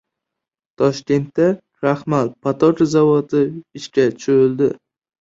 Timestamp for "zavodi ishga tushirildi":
2.97-4.77